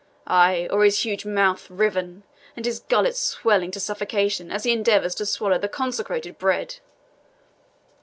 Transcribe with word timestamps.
Ay, 0.25 0.67
or 0.71 0.83
his 0.83 1.05
huge 1.05 1.25
mouth 1.27 1.69
riven, 1.69 2.23
and 2.57 2.65
his 2.65 2.79
gullet 2.79 3.15
swelling 3.15 3.69
to 3.69 3.79
suffocation, 3.79 4.51
as 4.51 4.63
he 4.63 4.71
endeavours 4.71 5.13
to 5.13 5.27
swallow 5.27 5.59
the 5.59 5.69
consecrated 5.69 6.39
bread!" 6.39 6.77